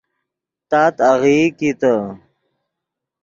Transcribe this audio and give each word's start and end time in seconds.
تات 0.69 0.95
آغیئی 1.11 1.45
کیتے 1.59 1.93